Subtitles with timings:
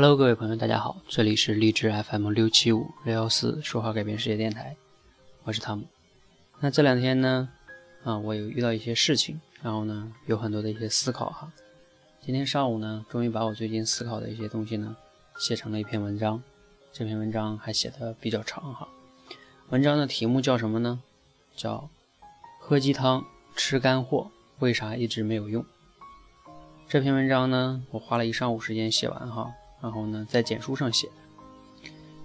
[0.00, 4.74] Hello，各位朋友，大家好，这里是励志 FM 六七五六幺四说话改变世界电台，
[5.44, 5.86] 我是汤姆。
[6.58, 7.50] 那这两天呢，
[8.02, 11.52] 啊，我有遇到一些事情，然后呢，有很多的一些思考哈。
[12.22, 14.96] 今天上午呢，终于把我最近思考的一些东西呢，
[15.36, 16.42] 写成了一篇文章。
[16.94, 18.88] 这篇文章还写的比较长哈。
[19.68, 20.98] 文章的题目叫什么呢？
[21.54, 21.90] 叫
[22.58, 23.22] 喝鸡汤
[23.54, 24.30] 吃干货，
[24.60, 25.62] 为啥一直没有用？
[26.88, 29.52] 这篇文章呢，我花了一上午时间写完哈。
[29.80, 31.08] 然后呢，在简书上写。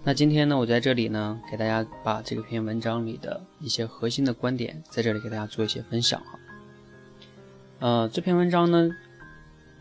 [0.03, 6.39] 那今天呢，我在这里呢，给大家把这篇文章里的一些核心的观点，在这里给大家做一些分享哈。
[7.79, 8.89] 呃，这篇文章呢，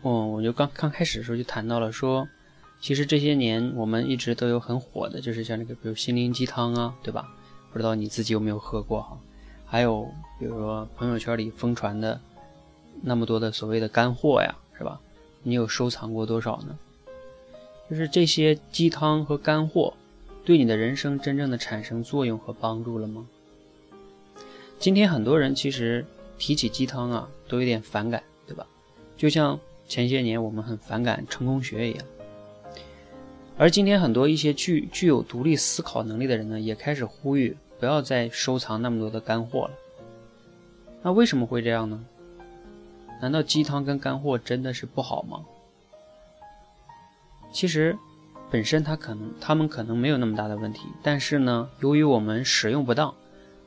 [0.01, 2.27] 哦，我就刚刚开始的时候就谈到了说，
[2.81, 7.27] 其实这些年我们一直都有很火的，就是像这个，比如心灵鸡汤啊，对吧？
[7.71, 9.17] 不知道你自己有没有喝过哈？
[9.65, 12.19] 还有比如说朋友圈里疯传的
[13.01, 14.99] 那么多的所谓的干货呀，是吧？
[15.43, 16.75] 你有收藏过多少呢？
[17.89, 19.93] 就是这些鸡汤和干货，
[20.43, 23.27] 对你的人生真正的产生作用和帮助了吗？
[24.79, 26.05] 今天很多人其实
[26.37, 28.65] 提起鸡汤啊，都有点反感，对吧？
[29.15, 32.05] 就像前些年我们很反感成功学一样。
[33.57, 39.71] 而今天很多一些具具有独立思考能力的人呢，也开始呼吁不要再收藏那么多的干货了。
[41.01, 42.03] 那为什么会这样呢？
[43.21, 45.45] 难道鸡汤跟干货真的是不好吗？
[47.55, 47.97] 其实，
[48.51, 53.15] 本身它可能，他们可能没有那么大的问题，但是呢，由于我们使用不当，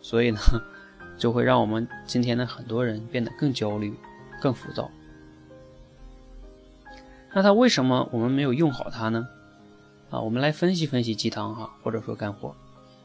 [0.02, 0.38] 所以呢，
[1.16, 3.94] 就会让我们今天的很多人变得更焦虑、
[4.42, 4.90] 更浮躁。
[7.32, 9.26] 那它为什么我们没有用好它呢？
[10.10, 12.54] 啊，我们来分析分析鸡汤哈，或者说干货。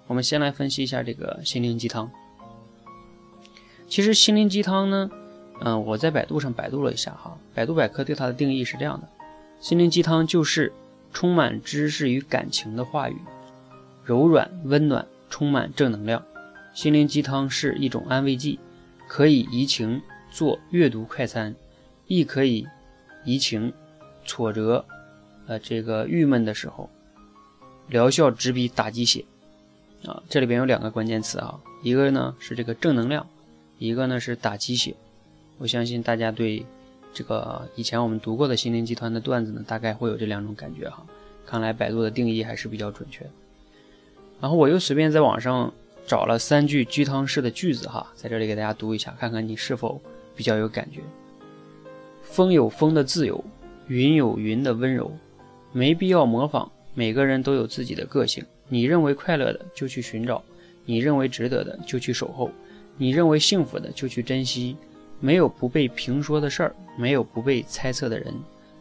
[0.07, 2.11] 我们先来分析一下这个心灵鸡汤。
[3.87, 5.09] 其实心灵鸡汤呢，
[5.61, 9.07] 嗯，我在百度上百度了一下哈，百度百科对它的定义是这样的。
[9.63, 10.73] 心灵鸡汤就是
[11.13, 13.15] 充满知识与感情的话语，
[14.03, 16.21] 柔软温暖，充满正能量。
[16.73, 18.59] 心灵鸡汤是一种安慰剂，
[19.07, 21.55] 可以怡情做阅读快餐，
[22.07, 22.67] 亦可以
[23.23, 23.71] 怡情
[24.25, 24.83] 挫折，
[25.47, 26.89] 呃，这个郁闷的时候，
[27.87, 29.23] 疗效直逼打鸡血。
[30.03, 33.25] 啊，这里边有两个关键词啊，一个呢是这个正能量，
[33.77, 34.93] 一个呢是打鸡血。
[35.57, 36.65] 我相信大家对。
[37.13, 41.05] 这个以前我们读过的心灵集团的段子呢，大概会有这两种感觉哈。
[41.45, 43.25] 看来百度的定义还是比较准确。
[44.41, 45.71] 然后我又随便在网上
[46.07, 50.01] 找了三句鸡汤式的句子哈，在这里给大家读一下，看看你是否
[50.35, 51.01] 比较有感觉。
[52.23, 53.43] 风有风的自由，
[53.87, 55.11] 云有云的温柔，
[55.71, 56.71] 没必要模仿。
[56.95, 60.43] 每个人都有自己的个性，你认为快乐的就去寻找，
[60.85, 62.49] 你认为值得的就去守候，
[62.97, 64.75] 你认为幸福的就去珍惜。
[65.23, 68.33] 没有不被评说的事儿，没有不被猜测的人，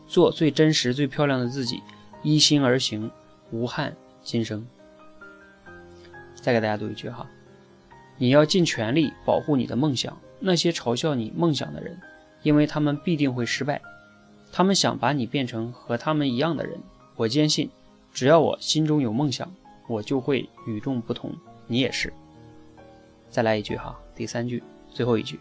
[0.08, 1.80] 做最真实、最漂亮的自己，
[2.25, 3.08] 依心而行，
[3.53, 3.94] 无憾
[4.25, 4.66] 今生。
[6.34, 7.30] 再给大家读一句哈，
[8.19, 10.19] 你要尽全力保护你的梦想。
[10.41, 11.97] 那些嘲笑你梦想的人，
[12.42, 13.80] 因为他们必定会失败，
[14.50, 16.76] 他们想把你变成和他们一样的人。
[17.14, 17.70] 我坚信，
[18.12, 19.48] 只要我心中有梦想，
[19.86, 21.32] 我就会与众不同。
[21.69, 22.12] 你也是。
[23.30, 24.60] 再来一句哈，第三句，
[24.92, 25.38] 最后一句。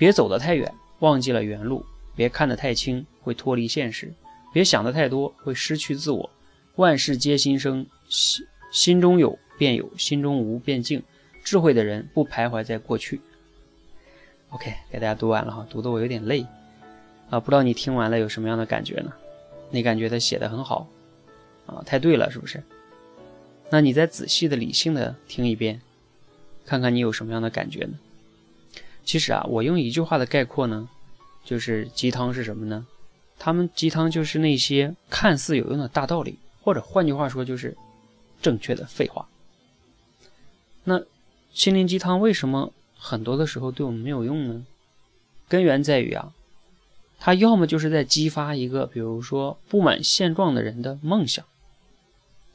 [0.00, 1.84] 别走得太远，忘记了原路；
[2.16, 4.08] 别看得太轻，会脱离现实；
[4.50, 6.30] 别想得太多，会失去自我。
[6.76, 11.02] 万事皆心生，心心中有便有，心中无便静。
[11.44, 13.20] 智慧的人不徘徊在过去。
[14.48, 16.46] OK，给大家读完了哈，读得我有点累
[17.28, 19.12] 啊，不知道你听完了有什么样的感觉呢？
[19.68, 20.88] 你感觉他写的很好
[21.66, 21.82] 啊？
[21.84, 22.62] 太对了，是不是？
[23.68, 25.82] 那你再仔细的、理性的听一遍，
[26.64, 27.98] 看看你有什么样的感觉呢？
[29.04, 30.88] 其实啊，我用一句话的概括呢，
[31.44, 32.86] 就是鸡汤是什么呢？
[33.38, 37.76] 他们鸡汤就是那些看似有用的大道理，或者换句话说就是
[38.42, 39.26] 正确的废话。
[40.84, 41.02] 那
[41.52, 44.64] 心灵鸡汤为什么很多的时候对我们没有用呢？
[45.48, 46.32] 根源在于啊，
[47.18, 51.44] 它要么就是在激发一个，比如说不满现状的人的梦想，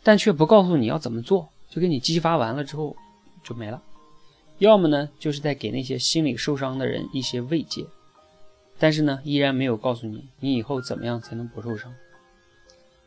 [0.04, 2.96] 但却不告诉你要怎么做，就给你激发完了之后
[3.44, 3.82] 就没了。
[4.60, 7.86] 要么呢，就是在给那些心理受伤的人一些慰藉，
[8.80, 11.94] 但是呢，依然没有告诉你你以后怎么样才能不受伤。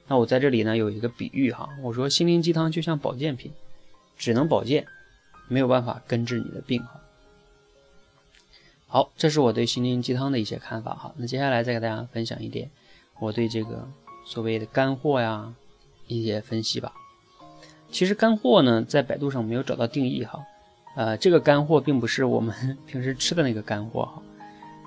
[0.07, 3.53] 那我在这里呢有一个比喻哈，我说心灵鸡汤就像保健品，
[4.17, 4.87] 只能保健，
[5.49, 7.01] 没有办法根治你的病哈。
[8.87, 11.15] 好，这是我对心灵鸡汤的一些看法哈。
[11.17, 12.71] 那接下来再给大家分享一点
[13.21, 13.87] 我对这个
[14.27, 15.55] 所谓的干货呀
[16.07, 16.93] 一些分析吧。
[17.91, 20.43] 其实干货呢，在百度上没有找到定义哈。
[20.99, 22.53] 呃，这个干货并不是我们
[22.85, 24.21] 平时吃的那个干货哈。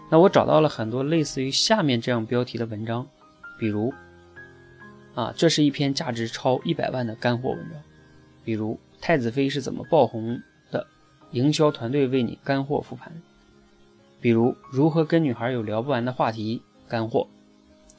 [0.10, 3.08] 那我找到了很多类似于下面这样标题的文章，
[3.58, 3.94] 比如
[5.16, 7.82] 啊，这是一篇价值超一百万的干货文章。
[8.44, 10.38] 比如太子妃是怎么爆红
[10.70, 10.86] 的，
[11.32, 13.10] 营销团队为你干货复盘。
[14.20, 17.26] 比如如何跟女孩有聊不完的话题，干货，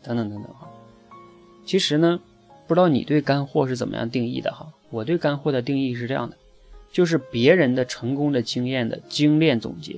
[0.02, 0.68] 等等等等哈。
[1.64, 2.20] 其实呢，
[2.66, 4.68] 不知道你对干货是怎么样定义的哈？
[4.90, 6.36] 我对干货的定义是这样的，
[6.92, 9.96] 就是别人的成功的经验的精炼总结，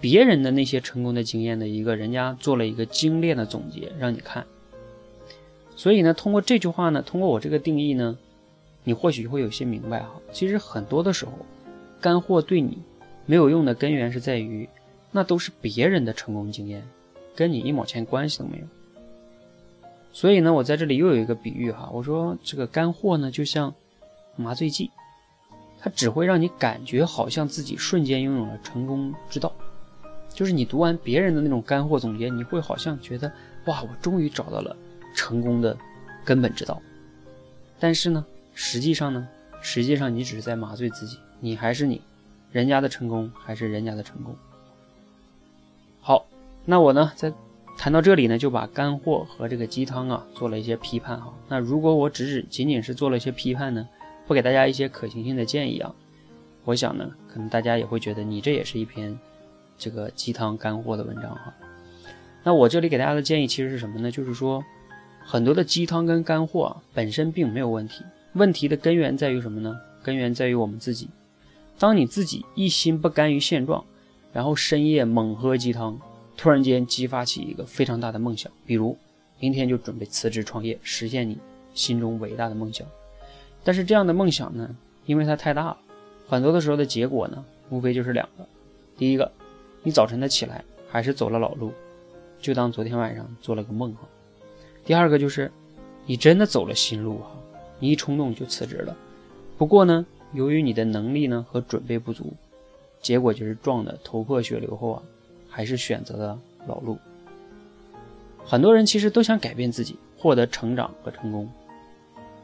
[0.00, 4.44] 别人的那些成功的经验的一个人家做了一个精炼的总结让你看。
[5.76, 8.18] 所以呢，通过这句话呢，通过我这个定义呢，
[8.82, 10.10] 你或许会有些明白哈。
[10.32, 11.32] 其实很多的时候，
[12.00, 12.78] 干货对你。
[13.30, 14.66] 没有用的根源是在于，
[15.12, 16.82] 那都是别人的成功经验，
[17.36, 18.64] 跟你一毛钱关系都没有。
[20.14, 23.74] 所以呢，我在这里又有一个比喻哈，我说这个干货呢，就像
[24.38, 24.90] 麻醉剂，
[25.78, 29.52] 它只会让你感觉好像自己瞬间拥有了成功之道。
[30.32, 33.30] 就是你读完别人的那种干货总结，你会好像觉得
[33.66, 34.76] 哇，我终于找到了
[35.14, 35.76] 成功的
[36.24, 36.80] 根本之道。
[37.78, 38.24] 但是呢，
[38.54, 39.28] 实际上呢，
[39.60, 42.00] 实际上你只是在麻醉自己，你还是你。
[42.50, 44.34] 人家的成功还是人家的成功。
[46.00, 46.24] 好，
[46.64, 47.30] 那我呢，在
[47.76, 51.34] 谈到这里呢，就把干货和这个鸡汤啊做了一些批判哈。
[51.48, 53.86] 那如果我只是仅仅是做了一些批判呢，
[54.28, 55.92] 不给大家一些可行性的建议啊，
[56.64, 59.18] 我想呢，可能大家也会觉得你这也是一篇
[59.78, 61.54] 这个鸡汤干货的文章哈。
[62.44, 64.10] 那我这里给大家的建议其实是什么呢？
[64.10, 64.62] 就是说，
[65.24, 68.04] 很多的鸡汤跟干货啊本身并没有问题，
[68.34, 69.74] 问题的根源在于什么呢？
[70.02, 71.08] 根源在于我们自己。
[71.78, 73.82] 当你自己一心不甘于现状，
[74.34, 75.98] 然后深夜猛喝鸡汤，
[76.36, 78.94] 突然间激发起一个非常大的梦想，比如
[79.40, 81.38] 明天就准备辞职创业，实现你
[81.72, 82.86] 心中伟大的梦想。
[83.64, 84.74] 但是这样的梦想呢，
[85.06, 85.78] 因为它太大了，
[86.28, 88.46] 很多的时候的结果呢，无非就是两个：
[88.96, 89.30] 第一个，
[89.82, 91.72] 你早晨的起来还是走了老路，
[92.40, 94.08] 就当昨天晚上做了个梦哈；
[94.84, 95.50] 第二个就是，
[96.06, 97.30] 你真的走了新路哈，
[97.78, 98.96] 你一冲动就辞职了。
[99.56, 100.06] 不过呢。
[100.34, 102.34] 由于你的能力呢和准备不足，
[103.00, 105.02] 结果就是撞得头破血流后啊，
[105.48, 106.98] 还是选择了老路。
[108.44, 111.48] 很多人其实都想改变自己，获得成长和成功。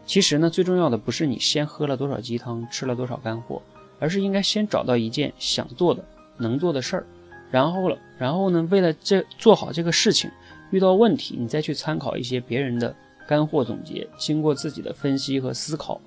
[0.07, 3.63] 其实呢，最重要的不是你先喝了多少鸡汤，吃了多少干货，
[3.99, 6.05] 而是应该先找到一件想做的、
[6.37, 7.07] 能做的事儿，
[7.51, 10.31] 然后了，然后呢，为了这做好这个事情，
[10.71, 12.95] 遇到问题你再去参考一些别人的
[13.27, 16.01] 干货总结，经过自己的分析和思考。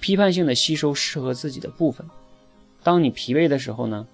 [0.00, 2.04] 批判性的吸收适合自己的部分。
[2.82, 4.04] 当你疲惫的时候呢，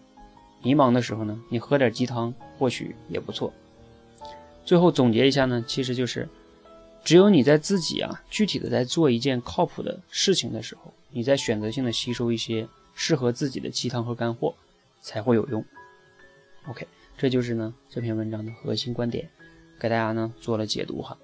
[0.62, 3.50] 迷茫的时候呢，你喝点鸡汤或许也不错。
[4.67, 6.29] 最后总结一下呢，其实就是，
[7.09, 14.55] 只有你在自己啊具体的在做一件靠谱的事情的时候，你在选择性的吸收一些适合自己的鸡汤和干货，
[15.01, 15.65] 才会有用。
[16.67, 19.27] OK，这就是呢这篇文章的核心观点，
[19.81, 21.17] 给大家呢做了解读哈。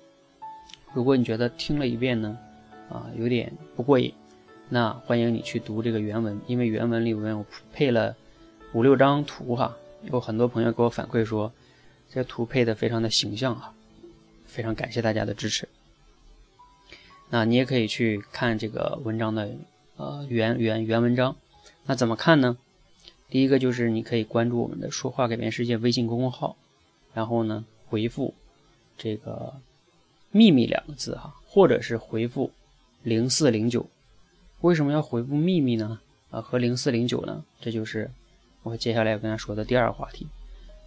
[0.94, 2.38] 如果你觉得听了一遍呢，
[2.88, 4.10] 啊有点不过瘾。
[4.70, 7.44] 那欢迎你去读这个原文，因为原文里面我
[7.74, 8.16] 配了
[8.72, 11.52] 五六张图哈，有很多朋友给我反馈说，
[12.10, 13.74] 这图配的非常的形象哈，
[14.54, 15.68] 非常感谢大家的支持。
[17.28, 19.50] 那你也可以去看这个文章的
[19.96, 21.34] 呃原原原文章，
[21.86, 22.56] 那怎么看呢？
[23.28, 26.56] 第一个就是你可以关注我们的“说话改变世界”微信公众号，
[27.12, 28.32] 然后呢回复
[28.96, 29.54] 这个
[30.30, 32.52] “秘密”两个字哈，或者是回复
[33.02, 33.84] 零四零九。
[34.60, 35.98] 为什么要回复秘密呢？
[36.30, 37.44] 啊，和零四零九呢？
[37.60, 38.08] 这就是
[38.62, 40.28] 我接下来要跟大家说的第二个话题。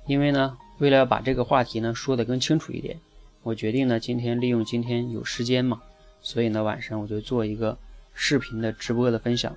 [0.05, 2.97] 因为呢，为了要把这个话题呢说得更清楚一点，
[3.43, 5.81] 我决定呢今天利用今天有时间嘛，
[6.21, 7.77] 所以呢晚上我就做一个
[8.13, 9.55] 视频的直播的分享。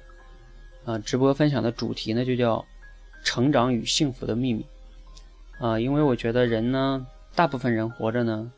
[0.84, 2.64] 啊，直播分享的主题呢就叫
[3.22, 4.64] “成长与幸福的秘密”。
[5.60, 8.50] 啊，因为我觉得人呢，大部分人活着呢，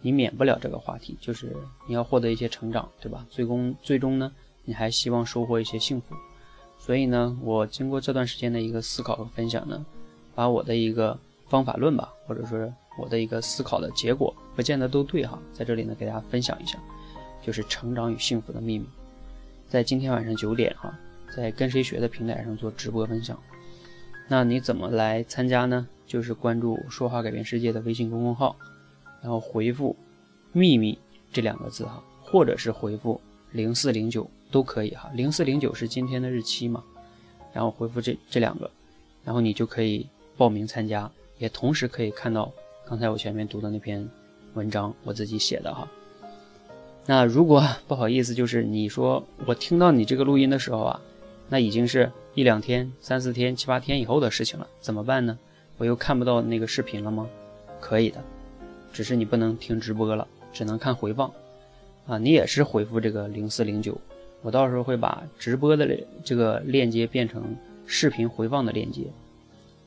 [0.00, 1.56] 你免不了这个话题，就是
[1.88, 3.26] 你要获得一些成长，对吧？
[3.30, 4.32] 最终最终呢。
[4.64, 6.14] 你还希望收获一些幸福，
[6.78, 9.84] 所以呢，我经过这段时间的一个思考和分享呢，
[10.36, 16.78] 把我的一个方法论吧，或者说我的一个思考的结果，不见得都对哈，在这里呢给大家分享一下，
[17.42, 18.86] 就是成长与幸福的秘密，
[19.68, 20.92] 在今天晚上九点哈，
[21.36, 23.38] 在跟谁学的平台上做直播分享，
[24.28, 25.88] 那你怎么来参加呢？
[26.06, 28.56] 就是关注“说话改变世界”的微信公众号，
[29.22, 29.96] 然后回复
[30.52, 30.98] “秘密”
[31.32, 33.20] 这两个字哈，或者是回复
[33.52, 34.30] 零四零九。
[34.50, 36.84] 都可以哈，零四零九是今天的日期嘛，
[37.54, 38.70] 然后回复这这两个，
[39.24, 40.06] 然后你就可以
[40.36, 42.52] 报名参加，也同时可以看到
[42.92, 44.06] 刚才我前面读的那篇
[44.52, 45.88] 文章，我自己写的哈。
[47.06, 51.00] 那如果 不好意思，就是你说我听到你这个录音的时候啊，
[51.48, 55.38] 那已经是一两天、三四天、七八天以后的事情了，怎么办呢？
[55.78, 57.26] 我又看不到那个视频了吗？
[57.80, 58.22] 可以的，
[58.92, 61.32] 只是你不能听直播了，只能看回放
[62.06, 63.98] 啊，你也是回复这个零四零九，
[64.42, 67.56] 我到时候会把直播的这个链接变成
[67.86, 69.04] 视频回放的链接，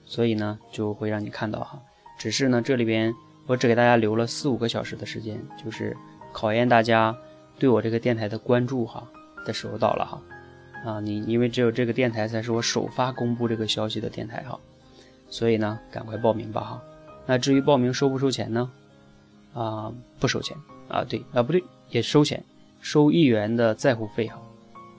[0.07, 1.79] 所以呢就会让你看到哈。
[2.17, 3.13] 只是呢这里边
[3.45, 5.95] 我只给大家留了四五个小时的时间，就是
[6.31, 7.15] 考验大家
[7.59, 9.07] 对我这个电台的关注哈
[9.45, 10.21] 的时候到了哈。
[10.85, 14.59] 啊，你因为只有这个电台才是我首发公布这个消息的电台哈，
[15.29, 16.83] 所以呢赶快报名吧哈。
[17.25, 18.71] 那至于报名收不收钱呢？
[19.55, 20.55] 啊，不收钱
[20.87, 22.43] 啊，对啊，不对，也收钱，
[22.81, 24.39] 收一元的在乎费哈，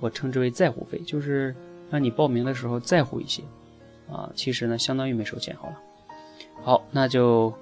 [0.01, 1.55] 我称之为在乎费，就是
[1.89, 3.45] 让你报名的时候在乎一些
[4.11, 4.29] 啊。
[4.35, 5.77] 其实呢，相当于没收钱好了。
[6.63, 7.53] 好，那就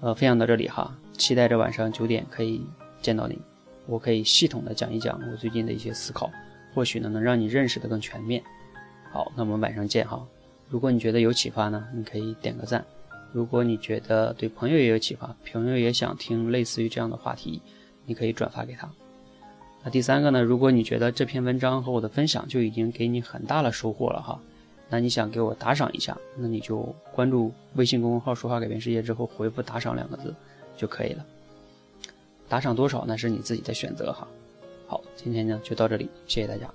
[0.00, 2.60] 呃分享到这里哈，期待着晚上九点可以
[3.00, 3.38] 见到你，
[3.86, 6.30] 我可以系统的讲一讲我最近的一些思考，
[6.74, 8.42] 或许呢能让你认识的更全面。
[9.12, 10.26] 好，那我们晚上见哈。
[10.68, 12.84] 如果你觉得有启发呢，你可以点个赞。
[13.32, 17.62] 如果你觉得对朋友也有启发，朋友也想听类似于这样的话题，
[18.06, 18.90] 你可以转发给他。
[19.84, 20.42] 那第三个呢？
[20.42, 24.40] 如果你觉得这篇文章和我的分享就已经给你很大的收获了哈，
[24.92, 30.34] 那你想给我打赏一下，那你就关注微信公众号“说话改变世界”之后回复“打赏”两个字
[30.76, 31.24] 就可以了。
[32.46, 34.28] 打赏多少那是你自己的选择哈。
[34.86, 36.68] 好，今天呢就到这里，谢谢大家。